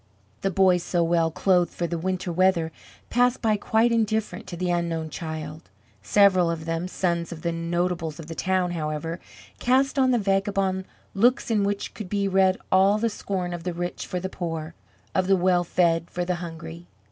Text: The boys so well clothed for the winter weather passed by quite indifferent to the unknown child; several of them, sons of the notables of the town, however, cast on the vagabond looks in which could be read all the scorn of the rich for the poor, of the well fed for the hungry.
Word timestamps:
The 0.41 0.49
boys 0.49 0.81
so 0.81 1.03
well 1.03 1.29
clothed 1.29 1.69
for 1.71 1.85
the 1.85 1.99
winter 1.99 2.33
weather 2.33 2.71
passed 3.11 3.39
by 3.39 3.55
quite 3.55 3.91
indifferent 3.91 4.47
to 4.47 4.57
the 4.57 4.71
unknown 4.71 5.11
child; 5.11 5.69
several 6.01 6.49
of 6.49 6.65
them, 6.65 6.87
sons 6.87 7.31
of 7.31 7.43
the 7.43 7.51
notables 7.51 8.19
of 8.19 8.25
the 8.25 8.33
town, 8.33 8.71
however, 8.71 9.19
cast 9.59 9.99
on 9.99 10.09
the 10.09 10.17
vagabond 10.17 10.85
looks 11.13 11.51
in 11.51 11.63
which 11.63 11.93
could 11.93 12.09
be 12.09 12.27
read 12.27 12.57
all 12.71 12.97
the 12.97 13.11
scorn 13.11 13.53
of 13.53 13.63
the 13.63 13.73
rich 13.73 14.07
for 14.07 14.19
the 14.19 14.27
poor, 14.27 14.73
of 15.13 15.27
the 15.27 15.37
well 15.37 15.63
fed 15.63 16.09
for 16.09 16.25
the 16.25 16.37
hungry. 16.41 16.87